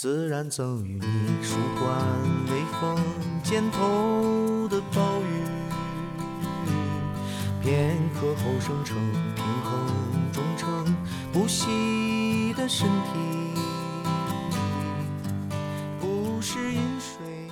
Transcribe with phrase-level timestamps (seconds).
[0.00, 1.98] 自然赠予你舒缓
[2.52, 2.96] 微风
[3.42, 5.42] 肩头的暴雨，
[7.60, 8.96] 片刻后生成
[9.34, 10.96] 平衡忠诚
[11.32, 13.60] 不息的身体，
[15.98, 17.48] 不是饮水。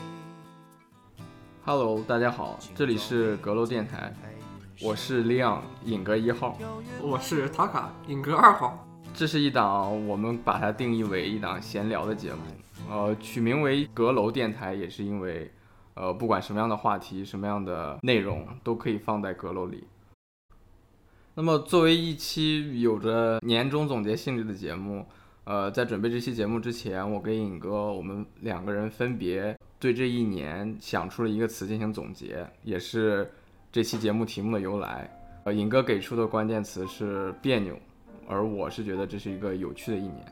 [1.65, 4.15] Hello，大家好，这里是阁楼电台，
[4.81, 6.57] 我是 Leon 尹哥一号。
[7.03, 8.76] 我是塔卡影哥二号。
[9.17, 12.41] 这是一档我们把它定义为一档闲聊的节目，
[12.91, 15.51] 呃，取名为阁楼电台，也是因为，
[15.95, 19.85] 呃，不管什么样的话题、什么样的内容，都可以放在阁楼里。
[21.35, 25.07] 那么，作为一期有着年终总结性质的节目，
[25.45, 33.33] 呃，在准备这期节目之前，我跟尹哥我们两个人分别对这一年想出了一个词进行总结，也是
[33.73, 35.11] 这期节目题目的由来。
[35.45, 37.75] 呃，尹哥给出的关键词是别扭。
[38.29, 40.25] 而我是觉得这是一个有趣的一年。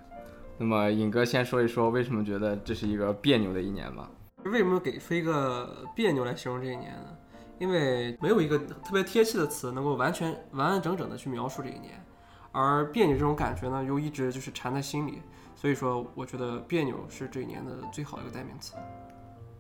[0.57, 4.09] 那么，尹哥先说一说为什么觉得这是一个别扭的一年吧？
[4.45, 7.17] 为什么给出一个别扭来形容这一年呢？
[7.59, 12.05] 因为没有一个特别贴切的词能够完全完完整整的去描述这一年，
[12.53, 15.23] 而别扭这种感觉呢，又一直就是缠在心里。
[15.55, 18.75] 所以说，我觉得别扭是这一年的最好一个代名词。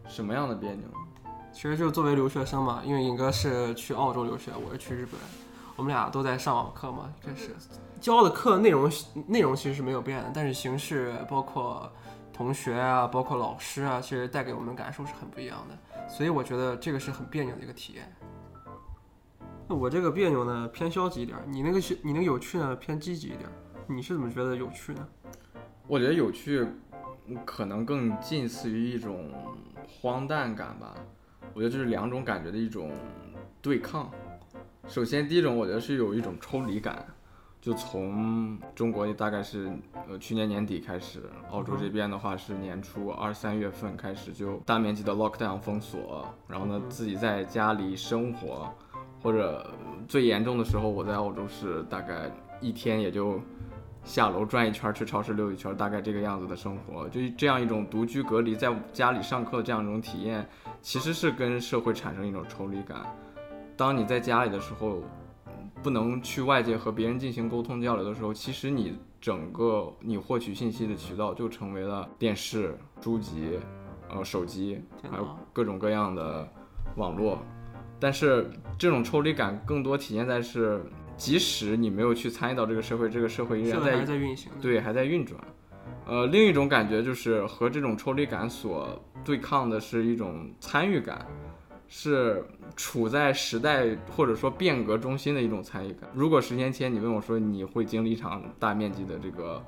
[0.06, 0.86] 什么样的别扭？
[1.52, 5.18] 其实就是作为留学生嘛，因为尹哥是去澳洲留学，我是去日本，
[5.77, 7.55] 我们俩都在上网课嘛，开始。
[8.00, 8.91] 教的课内容
[9.27, 11.91] 内容其实是没有变的，但是形式包括
[12.33, 16.08] 同学啊，包括老师啊，其实带给我们的感受是很不一样的。
[16.08, 18.14] 所以我觉得这个是很别扭的一个体验。
[19.67, 23.48] 那我这个别扭呢偏消极一点，你那个是你那个有趣呢偏积极一点。
[23.86, 25.08] 你是怎么觉得有趣呢？
[25.86, 26.67] 我觉得有趣
[27.45, 29.30] 可能更近似于一种
[29.89, 30.95] 荒诞感吧。
[31.55, 32.92] 我觉得这是两种感觉的一种
[33.62, 34.11] 对抗。
[34.86, 37.05] 首先，第一种我觉得是有一种抽离感。
[37.60, 39.72] 就从中国大概是
[40.06, 48.70] 呃去年年底开始，澳洲这边的话是年初二三月份开始就大面积的 lockdown 封锁，然后呢自己在家里生活，
[49.23, 49.67] 或者
[50.06, 52.30] 最严重的时候我在澳洲是大概
[52.61, 53.40] 一天也就
[54.05, 60.46] 下楼转一圈，去超市溜一圈，大概这个样子的生活，就这样一种独居隔离在家里上课这样一种体验，
[60.83, 63.07] 其实是跟社会产生一种抽离感。
[63.77, 65.02] 当你在家里的时候。
[65.83, 73.58] 不能去外界和别人进行沟通交流的时候，其实你整个你获取信息的渠道就成为了电视、书籍、
[74.08, 74.80] 呃手机，
[75.11, 76.48] 还有各种各样的
[76.96, 77.39] 网络。
[78.01, 80.83] 但是这种抽离感更多体现在是，
[81.18, 85.39] 即使你没有去参与到这个社会，这个社会依然在在运行，对，还在运转。
[86.07, 91.27] 呃，另一种感觉就是和这种抽离感所对抗的是一种参与感。
[91.89, 96.08] 是处在时代或者说变革中心的一种参与感。
[96.12, 99.62] 如果十年前你问我说你会经历一场大面积的这个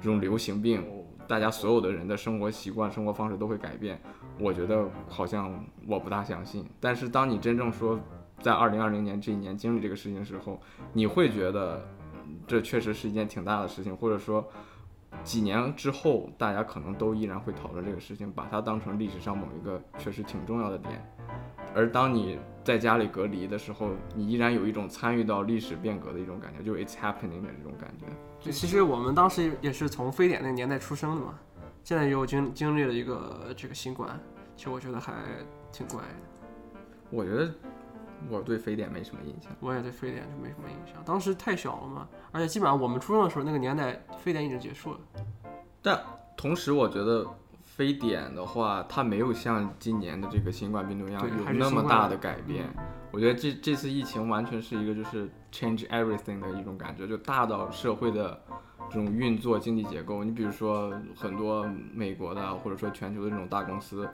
[0.00, 0.84] 这种流行病，
[1.26, 4.00] 大家所有的人的生活习惯、生活方式都会改变，
[4.38, 6.64] 我觉得好像我不大相信。
[6.78, 7.98] 但是当你真正说
[8.40, 10.60] 在二零二零年这一年经历这个事情的时候，
[10.92, 11.88] 你会觉得
[12.46, 14.46] 这确实是一件挺大的事情，或者说
[15.22, 21.08] 几年之后大家可能都依然会讨论这个事情，把它当成历史上某一个确实挺重要的点。
[21.74, 28.06] 而当你在家里隔离的时候，你依然有一种参与到历史变革的一种感觉，就是 it's happening 的这种感觉。
[28.40, 31.38] 就其实我们当时也是从非典那个年代出生的嘛，
[31.82, 34.20] 现在又经经历了一个这个新冠，
[34.56, 35.12] 其实我觉得还
[35.72, 36.80] 挺怪的。
[37.10, 37.52] 我觉得
[38.28, 45.00] 我对非典没什么印象，我也对非典就没什么印象，当时太小了嘛，而且基本上我们出生的时候那个年代非典已经结束了。
[45.80, 46.00] 但
[46.36, 47.26] 同时我觉得。
[47.74, 52.66] 非典的话，它没有像今年的这个新冠病毒一样有那么大的改变。
[53.10, 58.38] 我觉得这这次疫情完全是一个就是 change everything 的一种感觉，就大到社会的
[58.90, 60.22] 这种运作、经济结构。
[60.22, 64.06] 你比如说很多美国的或者说全球的这种大公司，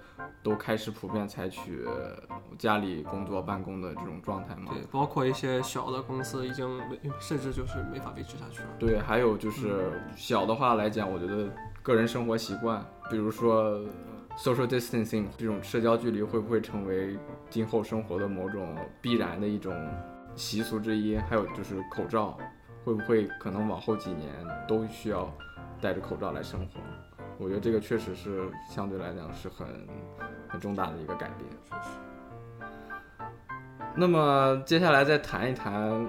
[0.42, 1.84] 都开始普遍采取
[2.58, 4.72] 家里工作、办公的这种状态嘛。
[4.72, 8.68] 对，包括一些小的公司已经没，甚至就是没法维持下去了。
[8.78, 11.52] 对，还有就是小的话来讲，我觉得
[11.82, 12.84] 个人生活习惯。
[13.10, 13.80] 比如说
[14.36, 17.16] ，social distancing 这种社交距离会不会成为
[17.48, 19.74] 今后生活的某种必然的一种
[20.36, 21.16] 习俗之一？
[21.16, 22.36] 还有就是口罩，
[22.84, 24.30] 会不会可能往后几年
[24.66, 25.32] 都需要
[25.80, 26.80] 戴着口罩来生活？
[27.38, 29.66] 我觉得这个确实是相对来讲是很
[30.46, 31.48] 很重大的一个改变。
[31.64, 31.88] 确实。
[33.94, 36.06] 那么接下来再谈一谈，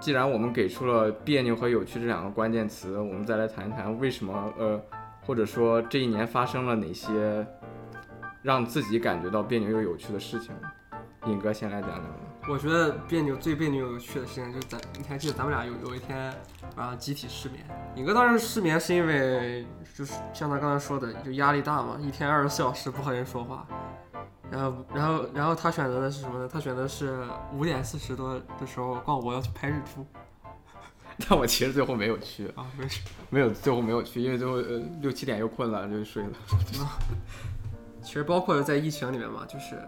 [0.00, 4.82] 既然我们给出了别扭和有趣这两个关键词，我们再来谈一谈为什么呃。
[5.24, 7.46] 或者说这一年发生了哪些
[8.42, 10.52] 让自己感觉到别扭又有趣的事情？
[11.26, 12.14] 尹哥先来讲讲吧。
[12.48, 16.34] 我觉得别扭最别扭有趣的事情就是咱，你还记得咱们俩有有一天
[16.76, 17.64] 晚上集体失眠，
[17.94, 19.64] 尹哥当时失眠是因为
[19.96, 23.64] 就是像他刚才说的，就压力大嘛，一天二十四小时不和人说话。
[24.50, 26.48] 然后，然后，然后他选择的是什么呢？
[26.52, 30.04] 他选择是五点四十多的时候，告诉我要去拍日出
[31.18, 33.00] 但我其实最后没有去，啊，没事。
[33.30, 36.30] 没有最后没有去，因为最后呃六七点又困了就睡了。
[38.02, 39.78] 其实包括在疫情里面嘛，就是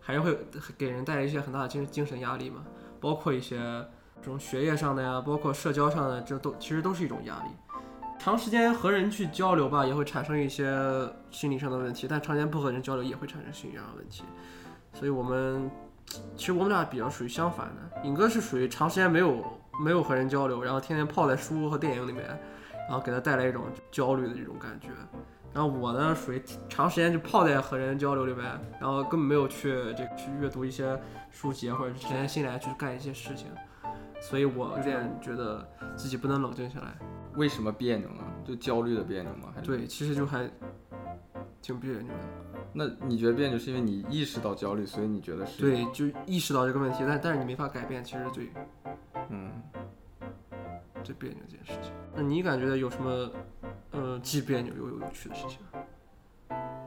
[0.00, 0.36] 还是会
[0.76, 2.62] 给人带来一些很大的精精神压力嘛，
[3.00, 3.56] 包括一些
[4.20, 7.50] 这种学业上的呀，包括社交上的，这都其实都是一种压力。
[8.18, 10.72] 长时间和人去交流吧，也会产生一些
[11.30, 14.22] 心理上的问题，但长时间不和人交流也会产生心理上的问题。
[14.92, 15.70] 所以我们
[16.36, 19.42] 其实我们俩比较属于相反的，尹哥是属于长时间没有
[19.80, 22.26] 没有和人交流，然后天天泡在书和电影里面，
[22.88, 24.88] 然后给他带来一种焦虑的这种感觉。
[25.52, 28.44] 然后我呢，属于长时间就泡在和人交流里面，
[28.80, 31.00] 然后根本没有去这个去阅读一些
[31.30, 33.46] 书籍，或者是沉下心来去干一些事情，
[34.20, 35.64] 所以我有点觉得
[35.96, 36.98] 自己不能冷静下来。
[37.36, 38.24] 为什么别扭呢？
[38.44, 39.52] 就焦虑的别扭吗？
[39.54, 39.66] 还是？
[39.66, 40.50] 对，其实就还
[41.62, 42.14] 挺别扭的。
[42.72, 48.50] 那你觉得别扭是因为你意识到焦虑，所以你觉得是？，对，就意识到这个问题，但但是你没法改变，其实最
[48.83, 48.83] 嗯，
[51.04, 51.92] 最别扭这件事情。
[52.14, 53.30] 那你感觉有什么
[53.92, 55.58] 呃既别扭又有有趣的事情？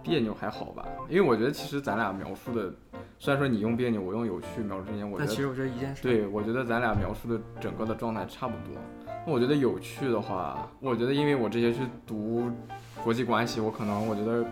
[0.03, 2.73] 别扭还好吧，因为我觉得其实咱俩描述的，
[3.19, 8.81] 虽然说你用别扭，我用有趣描述之间，我觉得但其实我觉得一件事，对，我觉得咱俩描述的整个的状态差不多。
[9.25, 12.49] 那我觉得有趣的话，我觉得因为我之前去读
[13.03, 14.45] 国际关系，我可能我觉得，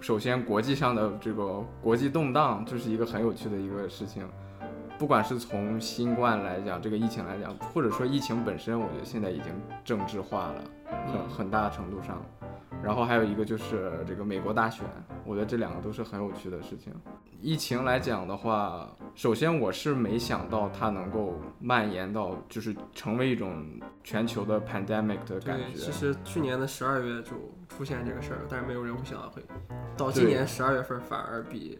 [0.00, 4.28] 首先国际上的这个国际动荡，就是一个很有趣的一个事情。
[5.00, 9.46] 不管是从新冠来讲，这个疫情来讲，或者说疫情本身，我觉得现在已经
[9.82, 10.62] 政治化了，
[11.06, 12.22] 很嗯很大程度上。
[12.82, 14.84] 然后还有一个就是这个美国大选，
[15.24, 16.92] 我觉得这两个都是很有趣的事情。
[17.40, 23.64] 疫情来讲的话，首先我是没想到它能够蔓延到，就是成为一种
[24.04, 25.92] 全球的 pandemic 的感对，觉其。
[25.92, 27.30] 实去年的十二月就
[27.70, 29.42] 出现这个事儿，但是没有人会想到会
[29.96, 31.78] 到今年十二月份反而比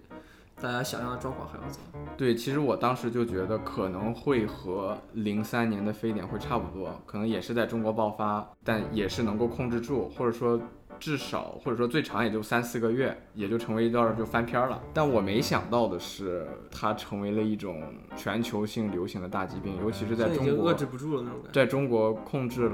[0.60, 1.80] 大家想象的状况还要糟。
[2.16, 10.60] 对，其实我当时就觉得可能会和零三年的非典会差不多，可能也是在中国爆发，但也是能够控制住，或者说
[10.98, 14.78] 至少或者说最长也就三四个月，也就成为一段就翻篇儿了。
[14.92, 17.82] 但我没想到的是，它成为了一种
[18.14, 21.58] 全球性流行的大疾病，尤其是在中国经遏制不住了那种感觉。
[21.58, 22.70] 在中国控制，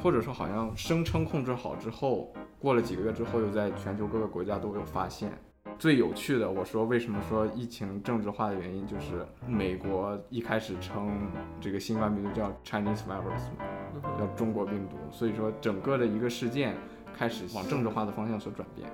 [0.00, 5.32] 或者说好像声称控制好之后，过了几个月之后，又在全球各个国家都有发现。
[5.78, 11.30] 最有趣的，我说为什么说疫情政治化的原因，就是美国一开始称
[11.60, 16.74] 这个新冠病毒叫 Chinese virus 叫中国病毒，所以说整个的一个事件
[17.14, 18.88] 开始往政治化的方向所转变。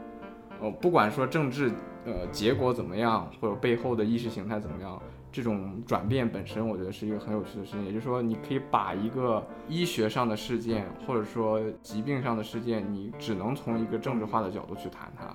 [0.60, 1.70] 呃，不管说政治
[2.04, 5.00] 呃结果怎么样，或者背后的意识形态怎么样，
[5.32, 7.84] 这种转变本身，我觉得是一个很有趣的事情。
[7.86, 15.34] 也就是说，你可以把一个医学上的事件，或者说疾病上的事件，你只能从一个政治化的角度去谈它，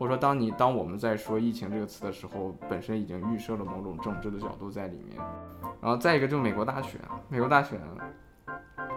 [0.00, 5.18] 或者说，当你当我们在说疫情这个词的时候，本身已经预设了某种政治的角度在里面。
[5.78, 6.98] 然后再一个就是美国大选，
[7.28, 7.78] 美国大选，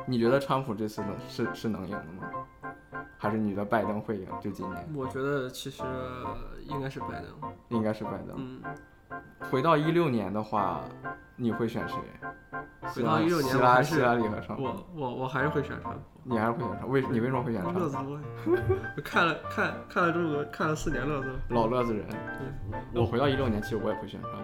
[0.08, 3.04] 你觉得川普这次能是是能赢的吗？
[3.18, 4.26] 还是你觉得拜登会赢？
[4.40, 5.84] 就今年我觉得其实
[6.70, 7.54] 应该是拜登。
[7.68, 8.36] 应该是拜登。
[8.38, 8.62] 嗯，
[9.52, 10.80] 回到一六年的话，
[11.36, 11.98] 你会选谁？
[12.96, 16.13] 回到一六年希拉我还是希拉里和川普，我我我还是会选川普。
[16.24, 16.90] 你还是会选川？
[16.90, 17.80] 为你为什么会选川普？
[17.80, 18.20] 乐子多，
[18.98, 21.40] 我看了看看了这么多，看了四年乐子了。
[21.50, 22.06] 老乐子人。
[22.10, 24.40] 对，我回到一六年，其实我也会选川普，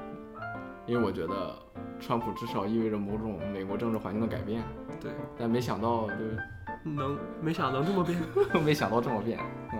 [0.85, 1.55] 因为我觉得
[1.99, 4.61] 川普至少意味着某种美国政治环境的改变，
[4.99, 6.15] 对，但没想到就
[6.83, 8.19] 能没想到这么变。
[8.63, 9.39] 没想到这么变，
[9.73, 9.79] 嗯。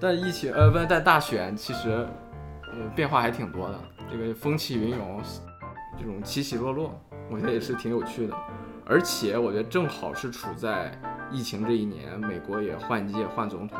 [0.00, 3.78] 但一起呃不，但大选其实呃变化还挺多的，
[4.10, 5.20] 这个风起云涌，
[5.96, 6.98] 这种起起落落，
[7.30, 8.36] 我觉得也是挺有趣的。
[8.84, 10.90] 而且我觉得正好是处在
[11.32, 13.78] 疫情这一年，美国也换届换总统，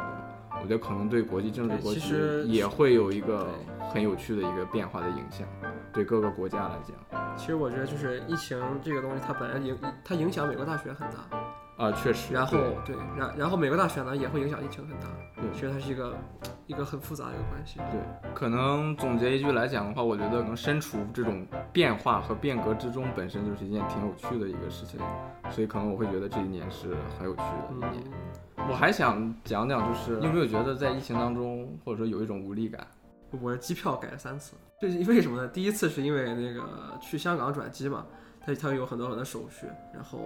[0.60, 3.48] 我觉得可能对国际政治对格局其实也会有一个
[3.92, 5.46] 很有趣的一个变化的影响，
[5.92, 12.32] 对各个国家来讲其实我觉得就是疫情这个东西，它本来影它影响美国大学很大，啊，确实。
[12.32, 15.06] 然后对对，然然后美国大选呢也会影响疫情很大。
[15.36, 16.14] 对其实它是一个
[16.66, 17.78] 一个很复杂的一个关系。
[17.90, 18.00] 对，
[18.34, 25.00] 可能总结一句来讲的话，我觉得能身处这种变化和变革之中，本身就是一件挺有趣的一个事情，
[25.52, 28.04] 所以可能我会觉得这一年是很有趣的一年。
[28.56, 32.86] 嗯，我还想讲讲，就是你有没有觉得在疫情当中，或者说有一种无力感？
[33.40, 35.48] 我的机票改了三次，这是为什么呢？
[35.48, 38.06] 第一次是因为那个去香港转机嘛，
[38.44, 40.18] 它它有很多很多手续，然后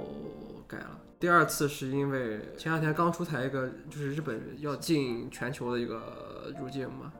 [0.66, 0.90] 改了。
[1.18, 7.12] 第二次是因为前两天刚出台一个，就是日本要进全球的一个入境嘛，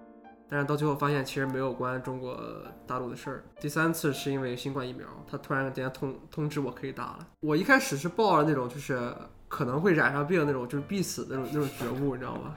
[0.49, 2.39] 但是到最后发现其实没有关中国
[2.87, 3.45] 大陆的事儿。
[3.61, 7.19] 第三次是因为新冠疫苗，他突然间通通知我可以打了。
[7.41, 9.13] 我一开始是抱着那种就是
[9.49, 12.55] 可能会染上病那种就是必死那种那种觉悟，你知道吗？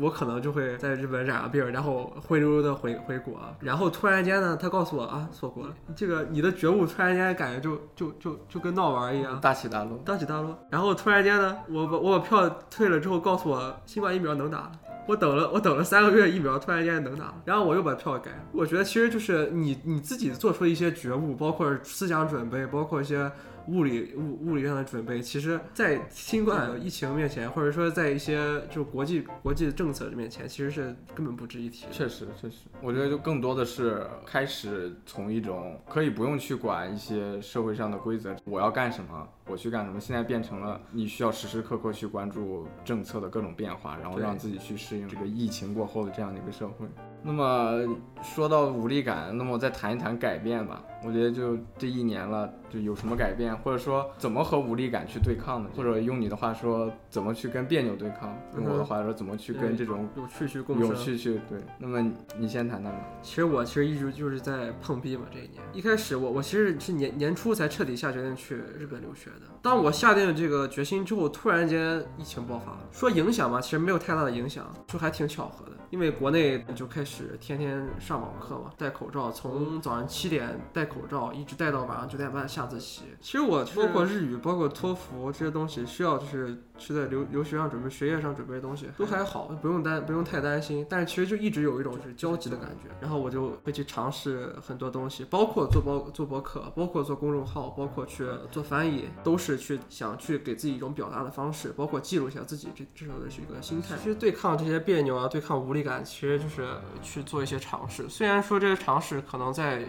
[0.00, 9.98] 我可能就会在日本染上病，然后灰溜溜的回回国，然后突然间呢，他告诉我啊，锁国了，这个你的觉悟突然间感觉就就就就跟闹玩一样，大起大落。
[10.04, 10.54] 大起大落。
[10.70, 14.72] 然后突然间呢，我把我把票退了之后，告诉我新冠疫苗能打了。
[15.08, 18.30] 我等了我等了三个月疫苗，突然间能打了，然后我又把票改。
[18.52, 23.32] 我觉得其实就是你你自己做出一些觉悟，包括思想准备，包括一些。
[23.68, 31.84] 物理物物理上的准备，其实，在新冠疫情面前，或者说在一些就国际国际政策面前，其实是根本不值一提。
[31.90, 46.86] 确实，确实，我觉得就更多的是开始从一种可以不用去管一些社会上的规则，我要干什么，我去干什么，现在变成了你需要时时刻刻去关注政策的各种变化，然后让自己去适应这个疫情过后的这样的一个社会。
[47.20, 47.84] 那么
[48.22, 50.84] 说到无力感，那么我再谈一谈改变吧。
[51.04, 55.68] 我觉得就这一年了，就有什么改变，或者说怎么和无力感去对抗呢？
[55.76, 58.38] 或者用你的话说，怎么去跟别扭对抗？
[58.56, 61.58] 用我的话说，怎么去跟这种有趣去共有趣去对？
[61.78, 62.00] 那么
[62.38, 63.00] 你先谈谈吧。
[63.20, 65.24] 其实我其实一直就是在碰壁嘛。
[65.32, 69.37] 这一年一开始，我我其实是年年初才彻底下决定去日本留学的。
[69.60, 72.78] 当我下定了这个决心之后，突然间疫情爆发了。
[72.92, 75.72] 说影响吧，其实没有太大的影响，就还挺巧合的。
[75.90, 83.04] 因为国内就开始天天上网课嘛，戴口罩，从早上七点戴口罩，一直戴到晚上九点半下自习。
[83.22, 90.86] 其实我包括日语，包括托福这些东西，需要就是是在留留学上准备、学业上准备的东西，都还好，不用担不用太担心。
[90.88, 103.96] 但是其实就一直有一种是焦急的感觉，然后我就会去尝试很多东西，包括做播做博客，包括做公众号，包括去做翻译，都是去想去给自己一种表达的方式，包括记录一下自己这这时候的是一个心态。
[103.96, 105.78] 其实对抗这些别扭啊，对抗无力。
[105.88, 106.68] 感其实就是
[107.00, 109.86] 去做一些尝试，虽然说这些尝试可能在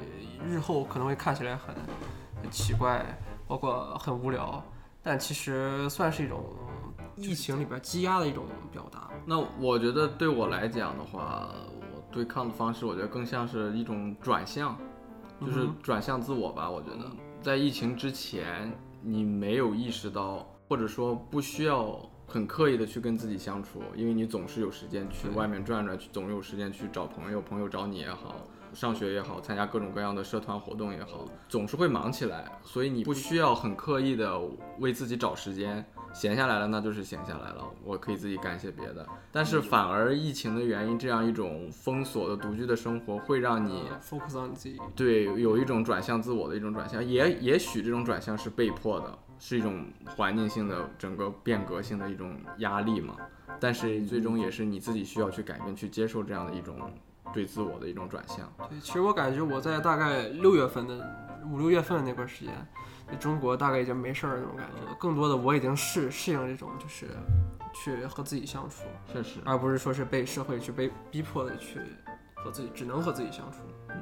[0.48, 1.76] 日后可能会看起来很
[2.42, 4.64] 很奇怪，包括很无聊，
[5.04, 6.42] 但其实算是一种
[7.20, 9.10] 疫情里边积压的一种表达。
[9.26, 11.50] 那我觉得对我来讲的话，
[11.94, 14.78] 我对抗的方式，我觉得更像是一种转向，
[15.40, 16.70] 就是转向自我吧。
[16.70, 17.12] 我觉得
[17.42, 18.72] 在疫情之前，
[19.02, 22.00] 你没有意识到，或者说不需要。
[22.30, 34.40] 很刻意的去跟自己相处，因为你总是有时间去外面转转，去总有时间去找朋友，朋友找你也好，上学也好，参加各种各样的社团活动也好，总是会忙起来，所以你不需要很刻意的
[34.78, 35.84] 为自己找时间，
[36.14, 39.04] 闲下来了那就是闲下来了，我可以自己干一些别的。
[39.32, 49.18] 但是反而疫情的原因，这样一种封锁的独居的生活，会让你 focus on 自己，对，有一种转向自我的一种转向，也也许这种转向是被迫的。
[49.40, 53.16] 是一种环境性的整个变革性的一种压力嘛，
[53.60, 56.92] 但是最终也是你自己需要去改变、去接受这样的一种
[57.34, 58.52] 对自我的一种转向。
[58.70, 62.54] 对，其实我感觉我在大概六月份的五六月份的那段时间，
[63.18, 67.08] 中国大概已经没事儿那种感觉，更多的我已经适适应这种就是
[67.74, 71.80] 去和自己相处，确实，而不是说是被社会去被逼迫的去
[72.36, 73.60] 和自己只能和自己相处。
[73.88, 73.96] 嗯，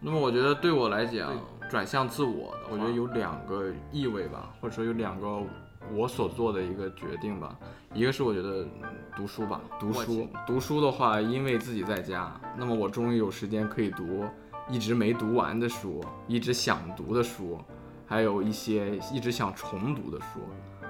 [0.00, 1.36] 那么我觉得对我来讲。
[1.72, 5.42] 转向自我的，我觉得有两个意味吧，或者说有两个
[5.90, 7.58] 我所做的一个决定吧。
[7.94, 8.66] 一个是我觉得
[9.16, 14.22] 读书吧，读书，读书的话，因为自己在家，那么我终于有时间可以读
[14.68, 17.58] 一直没读完的书，一直想读的书，
[18.06, 20.40] 还有一些一直想重读的书，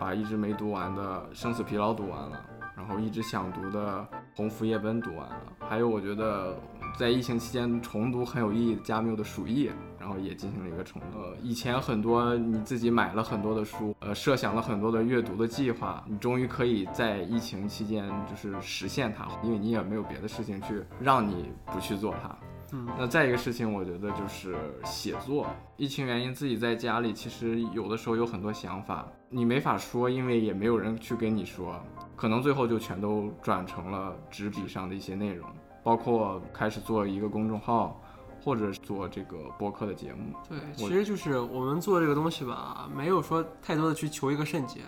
[0.00, 2.44] 把一直没读完的《生死疲劳》读完了，
[2.76, 6.58] 然后一直想读的《红拂夜奔》读完了，还有我觉得。
[6.96, 9.68] 在疫情期间重读很有意义的加缪的《鼠疫》，
[9.98, 11.18] 然后也进行了一个重读。
[11.42, 22.36] 以前很多你自己买了很多的书，呃，设想了很多的阅读的计划，你终于可以在疫情期间就是实现它，因为你也没有别的事情去让你不去做它。
[22.74, 25.46] 嗯，那再一个事情，我觉得就是写作。
[25.76, 31.78] 疫情原因自己在家里，其实有的时候有很多想法，你没法说，因为也没有人去跟你说，
[32.16, 35.46] 可能最后就全都转成了纸笔上的一些内容。
[35.82, 38.00] 包括开始做一个公众号，
[38.42, 40.34] 或者做这个播客的节目。
[40.48, 44.80] 对，其实就是我们做这个东西吧，没有说太多的去求一个圣洁。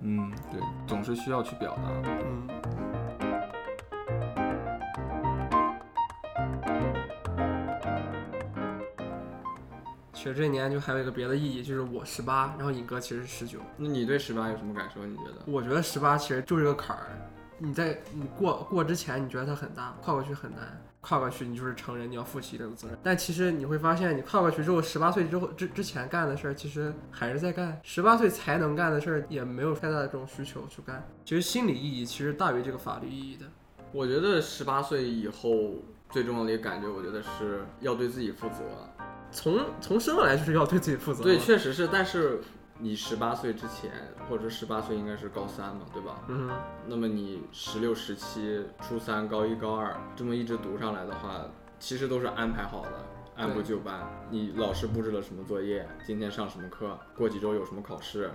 [0.00, 1.82] 嗯，对，总是需要去表达。
[2.06, 2.48] 嗯。
[10.12, 13.58] 其实这一年就还有一个别的意义，就是我十八，然后尹哥其实是十九。
[13.78, 15.04] 那你对十八有什么感受？
[15.06, 15.36] 你觉得？
[15.46, 17.06] 我觉得十八其实就是个坎儿。
[17.62, 22.96] 你在你过过之前，你觉得它很大，跨过去很难，跨过去你就是成人，你要负起一定的责任。
[23.02, 27.78] 但其实你会发现，你跨过去之后，十八岁之后之之前干的事儿，其实还是在干。
[27.82, 31.06] 十八岁才能干的事儿，也没有太大的这种需求去干。
[31.24, 33.44] 其实心理意义其实大于这个法律意义的。
[33.92, 35.74] 我觉得十八岁以后
[36.08, 38.64] 最重要的一个感觉，我觉得是要对自己负责。
[39.30, 41.22] 从从生下来就是要对自己负责。
[41.22, 42.40] 对，确实是，但是。
[42.82, 43.92] 你十八岁之前，
[44.28, 46.20] 或者十八岁应该是高三嘛，对吧？
[46.28, 46.50] 嗯，
[46.86, 51.44] 那么你十六、十七、初三、高一、高二这么一直读上来的话，
[51.78, 52.92] 其实都是安排好的，
[53.36, 54.00] 按部就班。
[54.30, 58.30] 你老师布置了什么作业，今天上什么课，过几周有什么考试，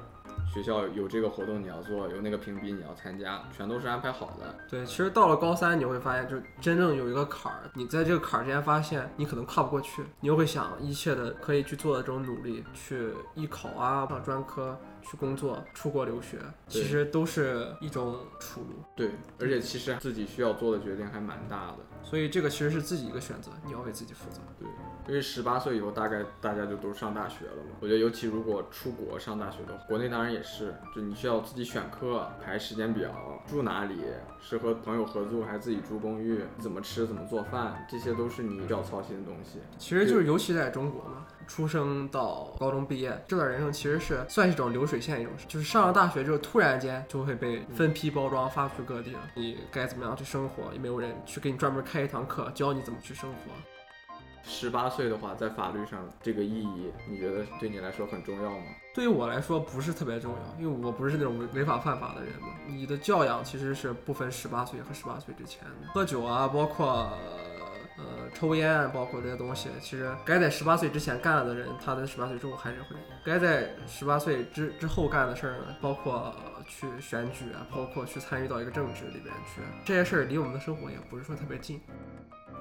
[0.56, 4.56] 学校有这个活动你要做，有那个评比你要参加，全都是安排好的。
[4.70, 18.70] 对，其实到了高三，你会发现，就真正有一个坎儿，你在这个坎儿之间发现你可能跨不过去，你又会想一切的可以去做的这种努力，去艺考啊，上专科，去工作，出国留学，其实都是一种出路。
[18.96, 21.78] 对，而且其实自己需要做的决定还蛮大的。
[22.04, 24.40] 所以这个其实是自己一个选择，你要为自己负责。
[24.60, 24.68] 对，
[25.08, 27.78] 因为十八岁以后大概大家就都上大学了嘛。
[27.80, 33.12] 我觉得尤其如果出国上大学的话，国内当然也是，就你需要自己选课、排时间表、
[33.48, 33.96] 住哪里，
[34.40, 39.60] 是和朋友合租还是自己住公寓，怎么吃、怎么做饭，这些都是你需要操心的东西。
[39.78, 53.38] 其实就是尤其在中国嘛，出生到高中毕业这段人生其实是算是一种流水线一种，就是上了大学之后突然间就会被分批包装发出各地了，你该怎么样去生活，也没有人去给你专门开一堂课教你怎么去生活。
[54.48, 58.66] 十八岁的话，在法律上这个意义，你觉得对你来说很重要吗？
[58.94, 62.50] 对于我来说不是特别重要，因为我不是那种违违法犯法的人嘛。
[62.68, 67.10] 你的教养其实是不分十八岁和十八岁之前的，喝酒啊，包括
[67.98, 76.36] 呃抽烟啊，包括这些东西，其实该在十八岁之前干了的人，他在十八岁之后还是会；该在十八岁之之后干的事儿呢，包括
[76.68, 81.82] 去选举啊，包括去参与到一个政治里边去，这些事儿离我们的生活也不是说特别近。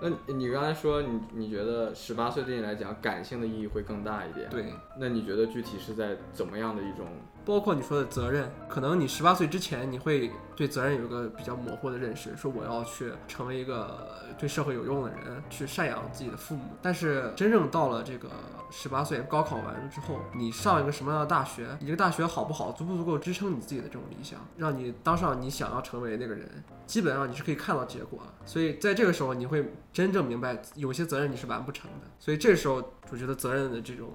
[0.01, 4.51] 那你刚才说你你觉得十八岁对你来讲感性的意义会更大一点？。
[4.51, 7.07] 对，那你觉得具体是在怎么样的一种？
[7.45, 14.09] 包括你说的责任，可能你十八岁之前，你会对责任有一个比较模糊的认识，说我要去成为一个
[14.39, 16.63] 对社会有用的人，去赡养自己的父母。
[16.81, 18.31] 但是真正到了这个
[18.71, 26.49] 十八岁，高考完了之后，你上一个什么样的大学，你这个大学好不好，足不足够支撑你自己的这种理想，让你当上你想要成为那个人，
[26.87, 28.21] 基本上你是可以看到结果。
[28.47, 32.07] 所以在这个时候，你会真正明白，有些责任你是完不成的。
[32.19, 34.09] 所以这时候，我觉得责任的这种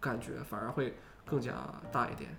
[0.00, 1.52] 感觉反而会更加
[1.92, 2.30] 大一点。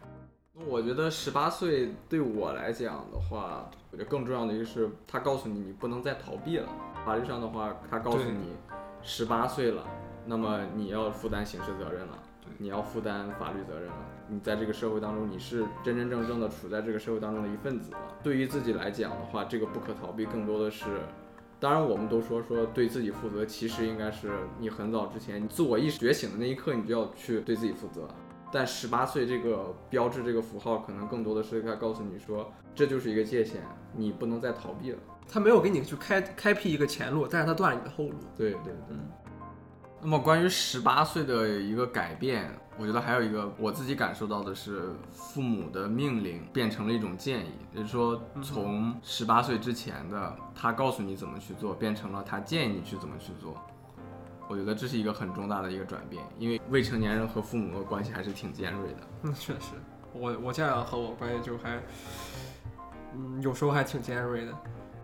[0.54, 6.68] 我觉得十八岁对我来讲的话，我觉得更重要的一个是，他告诉你你不能再逃避了。
[7.06, 8.56] 法律上的话，他告诉你，
[9.02, 9.88] 十八岁了，
[10.26, 12.20] 那么你要负担刑事责任了，
[12.58, 13.96] 你要负担法律责任了。
[14.28, 17.98] 你在这个社会当中，你是真真正正的处在这个社会当中的一份子了。
[18.22, 20.86] 对于自己来讲的话，这个不可逃避，更多的是。
[21.62, 28.08] 当然，我们都说说对自己负责，其实应该是你很早之前，你自我意识觉醒的那一刻，你就要去对自己负责。
[28.52, 33.62] 但十八岁这个标志这个符号，可能更多的是在告诉你说，这就是一个界限，
[33.96, 34.98] 你不能再逃避了。
[35.28, 38.16] 他没有给你去开开辟一个前路，但是他断了你的后路。
[38.36, 38.96] 对对对。
[40.02, 53.56] 那么关于十八岁的一个改变，我觉得还有一个我自己感受到的是，父母的命令变成了一种建议，也就是说，从十八岁之前的他告诉你怎么去做，变成了他建议你去怎么去做。
[54.52, 58.98] 我觉得这是一个很重大的一个转变，因为未成年人和父母的关系还是挺尖锐的。
[59.24, 59.72] 嗯， 确实，
[60.12, 61.82] 我我家长和我关系就还，
[63.16, 64.52] 嗯，有时候还挺尖锐的。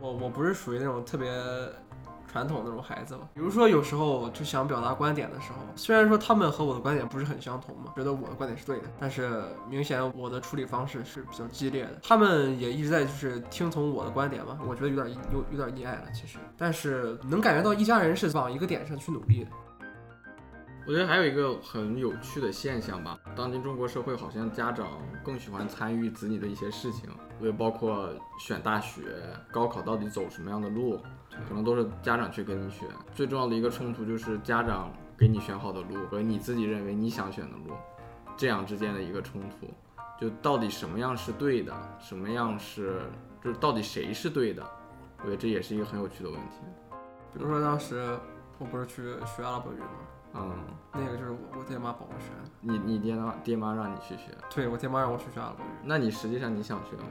[0.01, 1.31] 我我不是属于那种特别
[2.27, 3.21] 传统那种孩子嘛。
[3.33, 11.99] 比如说有时候就想表达观点的时候，虽然说他们和我的观点不是很相同嘛，觉得我的观点是对的，但是明显我的处理方式是比较激烈的。
[12.03, 19.49] 他们也一直在就是听从我的观点嘛，我觉得有点有有点溺爱了其实，但是能感觉到一家人是往一个点上去努力的。
[20.85, 24.87] 我觉得还有一个很有趣的现象吧，当今中国社会好像家长
[25.21, 27.09] 更喜欢参与子女的一些事情，
[27.41, 28.09] 也包括
[28.39, 29.01] 选大学、
[29.51, 30.97] 高考到底走什么样的路，
[31.47, 32.87] 可能都是家长去跟你选。
[33.13, 37.73] 最重要的一个冲突就是家长给你选好的路和你自己认为你想选的路，
[38.35, 39.67] 这样之间的一个冲突，
[40.19, 43.01] 就到底什么样是对的，什么样是
[43.43, 44.63] 就是到底谁是对的，
[45.19, 46.57] 我觉得这也是一个很有趣的问题。
[47.33, 48.17] 比如说当时
[48.57, 49.87] 我不是去学阿拉伯语吗？
[50.33, 50.51] 嗯，
[50.93, 52.27] 那个就是我我爹妈帮我学。
[52.61, 55.69] 你你爹妈爹妈让你去学，对我爹妈让我去学阿拉伯语。
[55.83, 57.03] 那你实际上你想学吗？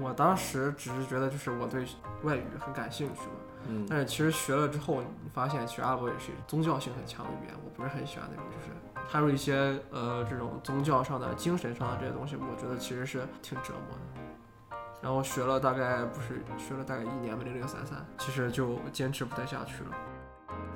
[0.00, 1.84] 我当时只是觉得就是我对
[2.22, 3.32] 外语很感兴趣嘛，
[3.68, 8.72] 嗯但是其实学了之后，你发现其实阿拉伯语是宗教性很强的语言，我不是很喜欢那种就是
[9.10, 14.76] 踏入一些呃这种宗教上的、精神上的这些东西，我觉得其实是挺折磨的。
[15.02, 19.90] 然后学了大概不是学了大概一年吧，零零散散，其实就坚持不太下去了。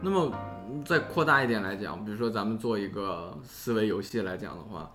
[0.01, 0.33] 那么
[0.85, 4.91] 再扩大一点来讲，比如说咱们做一个思维游戏来讲的话，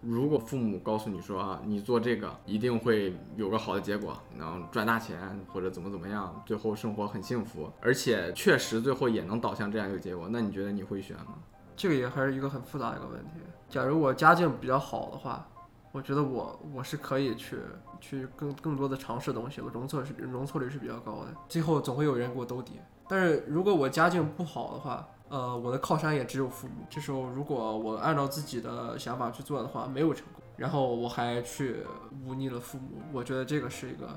[0.00, 5.18] 如果父母告诉你说啊，你做这个一定会有个好的结果，能赚大钱
[5.52, 11.34] 或者怎么怎么样，最后生活很幸福，而且确实最后也能导向这样一个结果，那你觉得你会选吗？
[11.76, 13.32] 这个也还是一个很复杂的一个问题。
[13.68, 15.48] 假如我家境比较好的话，
[15.90, 17.56] 我觉得我我是可以去
[18.00, 22.74] 去更更多的尝试东西，我容错是容错率是比较高的，最后总会有人给我兜底。
[23.08, 26.74] 但是如果我家境不好的话，呃，我的靠山也只有父母。
[26.88, 31.84] 这时候如果我按照自己的想法去做的话，没有成功，然后我还去
[32.24, 34.08] 忤逆了父母，我觉得这个是一个，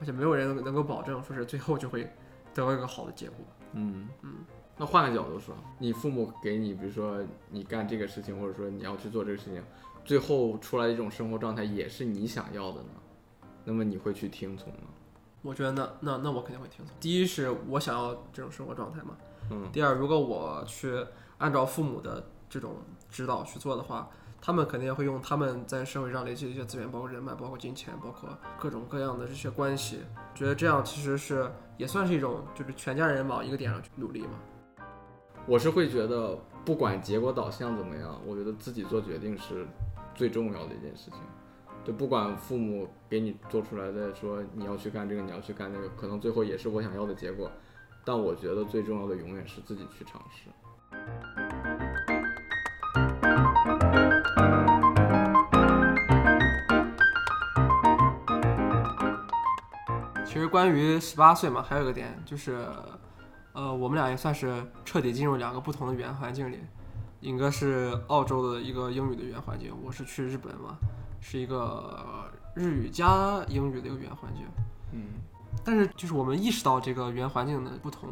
[0.00, 2.04] 而且没有人能够保证说是最后就会
[2.54, 3.38] 得到一个好的结果。
[3.72, 4.34] 嗯嗯。
[4.76, 9.62] 那换个角度说，你父母给你，比如说你干这个事情，或者说你要去做这个事情，
[10.04, 12.88] 最后出来的一种生活状态也是你想要的呢，
[13.64, 14.88] 那么你会去听从吗？
[15.42, 16.94] 我觉得那那那我肯定会听从。
[16.98, 19.16] 第一是我想要这种生活状态嘛，
[19.50, 21.04] 嗯第二，如果我去
[21.38, 22.76] 按照父母的这种
[23.10, 24.08] 指导去做的话，
[24.40, 28.28] 他们肯定会用他们在社会上累积的一些资源，包括人脉、包括金钱、包括
[28.58, 30.00] 各种各样的这些关系。
[30.34, 34.38] 觉得这样其实是也算是一种，就是全家人往一个点上去努力嘛。
[35.46, 39.66] 我是会觉得，不管结果导向怎么样，我觉得自己做决定是
[40.14, 41.20] 最重要的一件事情。
[41.84, 47.50] 就不管父母给你做出来的说你要去干这个，你要去干那个，可能最后也是我想要的结果。
[48.04, 50.50] 但我觉得最重要的永远是自己去尝试。
[60.24, 62.66] 其实关于十八岁嘛，还有一个点就是，
[63.52, 66.58] 呃，我们俩也算是彻底进入两个不同的语言环境里。
[67.20, 70.76] 尹哥是澳洲的一个英语的语言环境，我是去日本嘛，
[71.20, 74.44] 是一个日语加英语的一个语言环境。
[74.92, 75.04] 嗯，
[75.64, 78.08] 但是就是我们意识到这个语言环境的不同，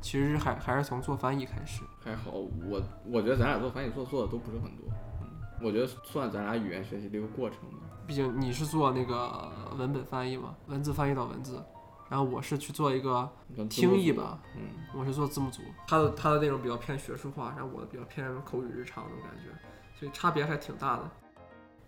[0.00, 1.82] 其实还还是从做翻译开始。
[2.04, 4.86] 还好，我我觉得咱俩做翻译做做的都不是很多。
[5.20, 5.28] 嗯，
[5.60, 7.86] 我觉得算咱俩语言学习的一个过程吧。
[8.06, 11.62] 毕竟你是做那个文本翻译嘛，文字翻译到文字，
[12.08, 13.30] 然后我是去做一个
[13.70, 19.50] 听译吧，嗯，我是做字幕组，他的他的内容比较偏学术化，然后我的比较偏口语日常那种感觉，
[19.98, 21.08] 所以差别还挺大的。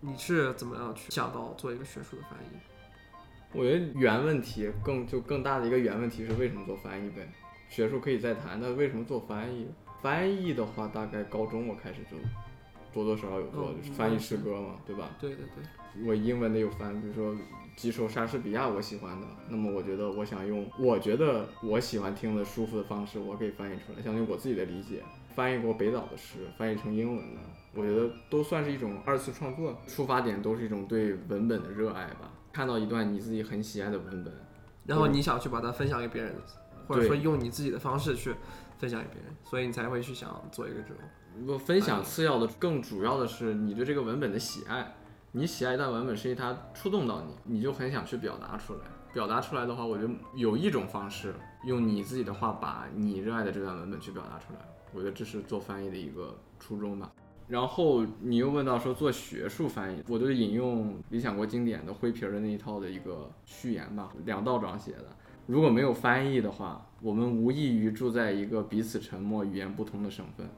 [0.01, 2.74] 你是怎么样去想到做一个学术的翻译？
[3.55, 7.29] 我觉得原问题更就更大的一个原问题是为什么做翻译呗？
[7.69, 9.69] 学术可以再谈，那为什么做翻译？
[10.03, 12.17] 翻译的话，大概高中我开始就
[12.93, 15.17] 多多少少有做，嗯就是翻译诗歌嘛，对吧？
[15.21, 17.35] 对对对，我英文的有翻，比如说
[17.77, 25.03] 几首莎士比亚我喜欢的，那么我觉得我想用我觉得我喜欢听的舒服的方式，我可以翻译出来，相当于我自己的理解。
[25.35, 27.41] 翻译过北岛的诗，翻译成英文的，
[27.75, 32.31] 我觉得都算是一种二次创作，出发点都是一种对文本的热爱吧。
[32.55, 34.33] 看到一段你自己很喜爱的文本，
[34.87, 36.33] 然后你想去把它分享给别人，
[36.87, 38.33] 或者说用你自己的方式去
[38.79, 40.99] 分享给别人，所以你才会去想做一个这种。
[41.49, 44.95] 我分享次要的，更主要的是你对这个文本的喜爱。
[45.33, 48.81] 你喜爱一段文本，是因为它触动到你，你就很想去表达出来。
[49.13, 54.61] 表达出来的话，我觉得有一种方式，用你自己的话把你热爱的这段文本去表达出来。
[54.93, 57.11] 我觉得这是做翻译的一个初衷吧。
[57.47, 65.05] 然后你又问到说做学术翻译，我就引用理想国经典的灰皮儿的那一套的一个序言吧，梁道长写的。
[65.47, 70.49] 如果没有翻译的话，我们无异于住在一个彼此沉默、语言不通的省份。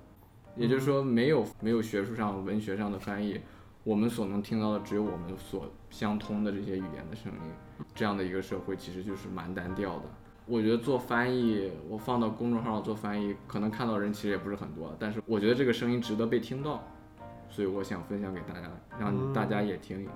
[0.56, 3.40] 也就是说，没有没有学术上、文学上的翻译，
[3.82, 7.84] 我们所能听到的只有我们所相通的这些语言的声音。
[7.94, 10.04] 这样的一个社会其实就是蛮单调的。
[10.46, 16.82] 我觉得做翻译，我放到公众号上做翻译，可能看到人其实也不是很多，但是我觉得这个声音值得被听到，
[17.48, 20.12] 所以我想分享给大家，让大家也听一听。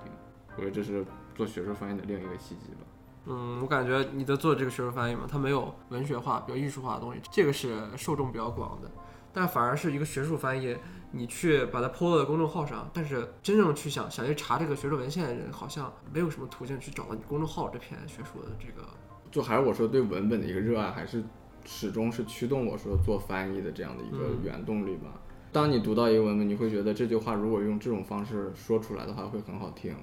[0.55, 2.85] 我觉得这是做学术翻译的另一个契机吧。
[3.25, 8.89] 嗯，我感觉你在做这个学术翻译嘛，它没有文学化、比较艺术化的东西，这个是受众比较广的。
[9.33, 10.77] 但反而是一个学术翻译，
[11.11, 18.87] 你去把它 PO 到公众号上，但是真正去想想去查这个学术文献的人，好像没有什么途径去找到你公众号这篇学术的这个。
[19.31, 21.23] 就还是我说对文本的一个热爱，还是
[21.65, 25.19] 始终是驱动我说做翻译的这样的一个原动力吧。
[25.53, 29.95] 当你读到一个文本，你会觉得这句话如果用这种方式说出来的话会很好听，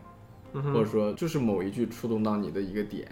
[0.52, 3.06] 或者说就是某一句触动到你的一个点、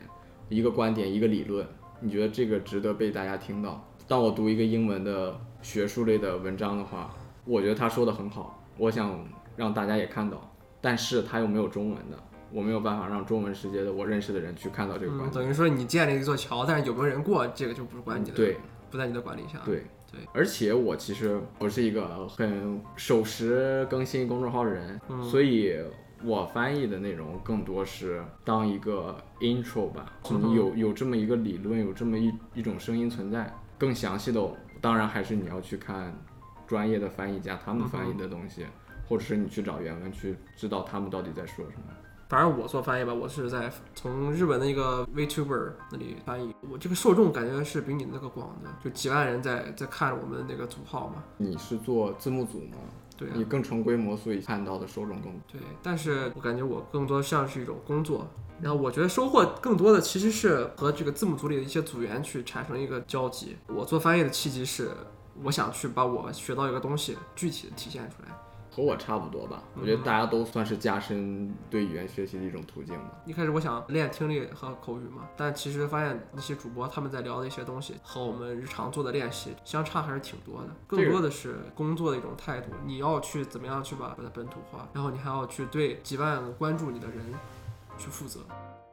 [0.48, 1.66] 一个观点、一个理论，
[2.00, 3.86] 你觉得这个值得被大家听到。
[4.08, 9.18] 当我读一个英文的学术类的文章的话，我觉得他说的很好，我想
[9.56, 10.38] 让大家也看到，
[10.80, 12.18] 但是他又没有中文的，
[12.56, 15.34] 我没有办法让中文世界的我认识的人去看到这个观嗯，点。
[15.34, 18.56] 等于说你建了一座桥，但是有没有人过，这个就不是管你的，对，
[18.90, 19.60] 不在你的管理下。
[19.66, 19.84] 对。
[20.10, 25.22] 对，而且我其实不是一个很守时更新公众号的人，嗯。
[25.24, 25.76] 所以
[26.22, 30.12] 我翻译的内容更多是当一个 intro 吧，
[30.54, 34.40] 有有这么一个理论，有这么一一种声音存在，更详细的，
[34.80, 36.16] 当然还是你要去看
[36.68, 38.64] 专业的翻译家他们翻译的东西，
[39.08, 41.92] 或者是你去找原文去知道他们到底在说什么。
[42.28, 51.22] 反正我做翻译吧，我是在从日本的一个 VTuber 那里翻译，我这个受众感觉是比你那个广的，就几万人在在看我们那个组号嘛。
[51.36, 52.78] 你是做字幕组吗？
[53.16, 55.40] 对啊你更成规模，所以看到的受众更多。
[55.52, 58.26] 对，但是我感觉我更多像是一种工作，
[58.60, 63.56] 然后我觉得收获更多的其实是和这个字幕组里的一些组员去产生一个交集。
[63.68, 64.90] 我做翻译的契机是，
[65.44, 68.28] 我想去把我学到一个东西具体的体现出来。
[68.76, 73.22] 和我差不多吧，嗯我觉得大家都算是加深对语言学习的一种途径吧。
[73.24, 82.70] 一开始我想练听力和口语嘛，但其实发现那些主播他们在聊的一些东西和我们日常做的练习相差还是挺多的，更多的是工作的一种态度。
[82.84, 87.16] 你要去怎么样去把把它本土化，然后你还要去对几万个关注你的人
[87.96, 88.40] 去负责。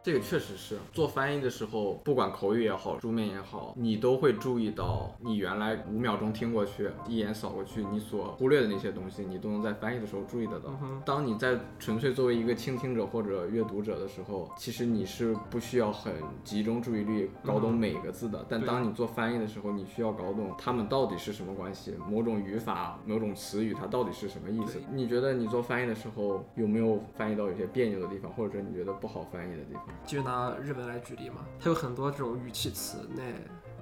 [0.03, 10.77] 这个确实是做翻译的时候，不管口语也好，书面也好，你都会注意到，你原来五秒钟听过去，一眼扫过去，你所忽略的那些东西，你都能在翻译的时候注意得到。
[10.83, 16.13] 嗯，当你在纯粹作为一个倾听者或者阅读者的时候，其实你是不需要很
[16.43, 18.45] 集中注意力搞懂每个字的。
[18.49, 24.81] 但当你做翻译的时候，你需要搞懂它们到底是什么关系，某种语法、某种词语它到底是什么意思。
[24.91, 29.92] 你觉得你做翻译的时候有没有翻译到有些别扭的地方，或者你觉得不好翻译的地方？
[30.06, 33.23] 就拿日本来举例嘛，它有很多这种语气词，那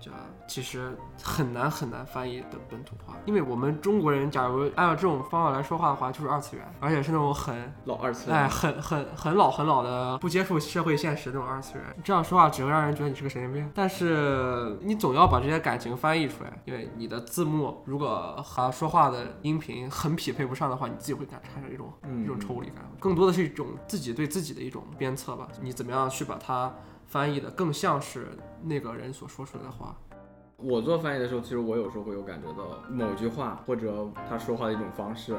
[0.02, 0.12] 叫
[0.48, 8.38] 其实很难很难翻译的本土化，因为我们中国人假如按照这种方法来说话的话，就是二次元，而且是那种很老二次元。
[8.38, 11.84] 哎很很很老很老的不接触社会现实那种二次元。
[12.04, 25.48] 这样说话只会让人觉得你是个神经病，但是你总要把这些感情翻译出来，因为你的字幕如果和说话的音频很匹配不上的话，你自己会感产生一种嗯一种抽离感，更多的是一种自己对自己的一种鞭策吧。
[25.62, 26.74] 你怎么样去把它
[27.12, 28.30] 翻译的更像是
[28.64, 29.94] 那个人所说出来的话？
[30.56, 35.36] 我做翻译的时候，其实我有时候会有感觉到某句话或者他说话的一种方式，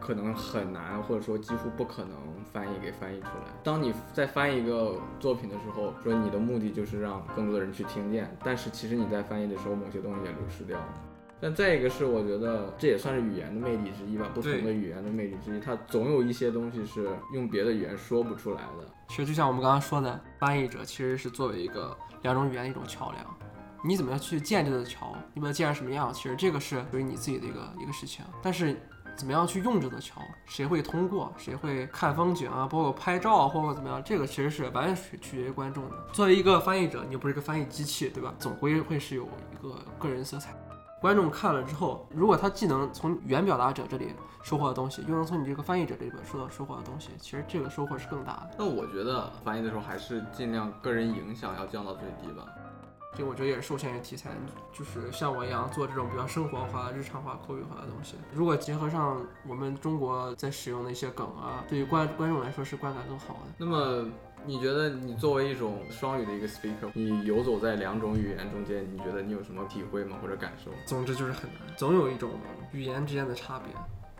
[0.00, 2.18] 可能很难，或者说几乎不可能
[2.52, 3.44] 翻译给翻译出来。
[3.62, 10.94] 当你在翻译一个作品的时候，说你的目的就是让更多的人去听见，但是其实你在翻译的时候，某些东西也流失掉了。
[11.40, 18.86] 但再一个是，我觉得这也算是语言的魅力之一吧，不同的语言的魅力之一，它总有一些东西是用别的语言说不出来的。
[19.08, 23.24] 其实就像我们刚刚说的，翻译者其实是作为一个两种语言的一种桥梁。
[23.84, 25.14] 你怎么样去建这座桥？
[25.32, 26.12] 你把它建成什么样？
[26.12, 28.24] 其实这个是属于你自己的一个一个事情。
[28.42, 28.76] 但是
[29.16, 30.20] 怎么样去用这座桥？
[30.44, 31.32] 谁会通过？
[31.38, 32.66] 谁会看风景啊？
[32.66, 34.02] 包括拍照啊，或者怎么样？
[34.04, 35.96] 这个其实是完全取取决于观众的。
[36.12, 38.34] 作为一个翻译者，你又不是一个翻译机器，对吧？
[38.40, 40.52] 总归会是有一个个人色彩。
[41.00, 48.50] 观众看了之后，如果他既能从原表达者这里收获的东西，又能从你这个翻译者这里边收到收获的东西，其实这个收获是更大的。
[48.58, 52.44] 那我觉得翻译的时候还是尽量个人影响要降到最低吧。
[53.16, 54.30] 这我觉得也是受限于题材，
[54.72, 58.16] 就是像我一样做这种比较生活化、日常化、口语化的东西。
[58.32, 63.40] 如果结合上我们中国在使用的一些梗啊，对于观观众来说是观感更好的。
[63.56, 64.08] 那么，
[64.48, 70.16] 你觉得你作为一种双语的一个 speaker，你游走在两种语言中间，你觉得你有什么体会吗？
[70.22, 70.70] 或者感受？
[70.86, 72.30] 总之就是很难，总有一种
[72.72, 73.74] 语言之间的差别。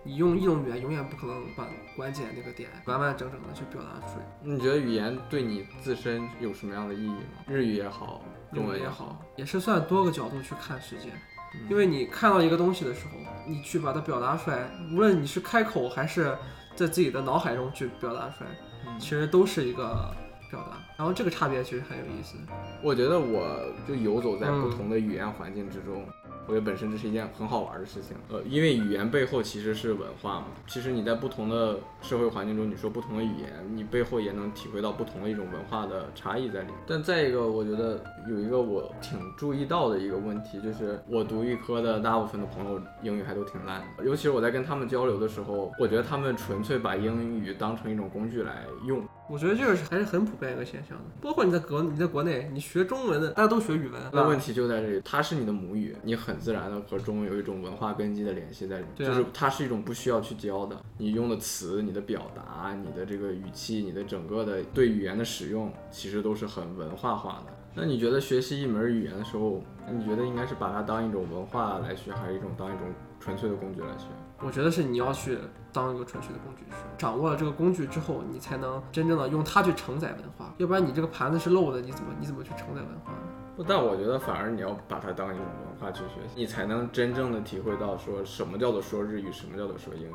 [0.04, 4.26] 你用一种语言永远不可能把关键那个点完完整整的去表达出来。
[4.42, 7.22] 你觉得语言对你自身有什么样的意义吗？
[7.46, 11.08] 日语也好，中文也好，也是算多个角度去看世界。
[11.54, 13.12] 嗯因为你看到一个东西的时候，
[13.46, 16.36] 你去把它表达出来，无论你是开口还是
[16.76, 18.67] 在自己的脑海中去表达出来，嗯
[18.98, 20.14] 其实都是一个
[20.50, 20.78] 表达。
[20.96, 22.36] 然后这个差别其实很有意思。
[22.82, 26.04] 我觉得我就游走在嗯不同的语言环境之中，
[26.48, 28.16] 我觉得本身这是一件很好玩的事情。
[28.30, 30.46] 呃，因为语言背后其实是文化嘛。
[30.66, 36.76] 其实你在不同的社会环境中，你说不同的语言，你背后也能体会到不同的一种文化的差异在里面。
[36.86, 49.06] 但再一个，我觉得有一个我挺注意到的一个问题，就是我读预科的大部分的朋友英语还都挺烂的，尤其是我在跟他们交流的时候，我觉得他们纯粹把英语当成一种工具来用。
[49.30, 67.52] 我觉得这个是还是很普遍一个现象的，包括你在国你在国内，你学中文的，大家都学语文，那问题就在这里，它是你的母语，你很自然的和中文有一种文化根基的联系在里面，就是它是一种不需要去教的，你用的词、你的表达、你的这个语气、你的整个的对语言的使用，其实都是很文化化的。
[67.74, 69.62] 那你觉得学习一门语言的时候，
[69.92, 72.80] 你觉得应该是把它当一种文化来学，还是一种当一种
[73.20, 74.06] 纯粹的工具来学？
[74.40, 75.36] 我觉得是你要去
[75.72, 83.64] 当一个纯粹的工具师，掌握了这个工具之后，你才能真正的用它去承载文化，要不然你这个盘子是漏的，你怎么你怎么去承载文化呢？
[83.66, 90.14] 但我觉得反而你要把它当一种文化去学习，你才能真正的体会到说什么叫做说日语，什么叫做说英语。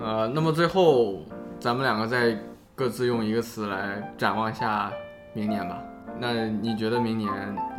[0.00, 1.22] 呃，那么最后
[1.58, 2.38] 咱们两个再
[2.76, 4.92] 各自用一个词来展望一下
[5.32, 5.82] 明年吧。
[6.18, 7.30] 那你觉得明年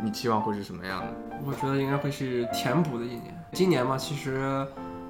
[0.02, 1.06] 你期望会是什么样的？
[1.44, 3.34] 我觉得应该会是填补的一年。
[3.52, 4.36] 今年嘛，其实，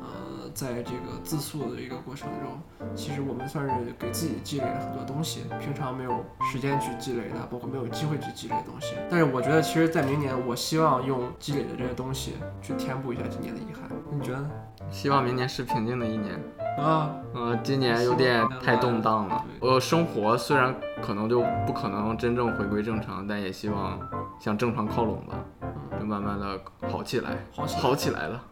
[0.01, 2.61] 呃，在这个自述的一个过程中，
[2.95, 8.95] 其实我们算是给自己积累了很多东西，平常没有时间去积累的，包括没有机会去积累的东西。
[9.11, 13.89] 但是我觉得，其实，在明年，我希望用积累的这些东西去填补一下今年的遗憾。
[14.11, 14.51] 你觉得呢？
[14.91, 16.39] 希望明年是平静的一年。
[16.79, 19.45] 啊，呃，今年有点太动荡了。
[19.61, 23.99] 对呃，生活虽然可能就不可能真正回归正常，但也希望
[24.41, 25.37] 向正常靠拢吧，
[25.99, 28.43] 就慢慢的好起来，好起来好起来了。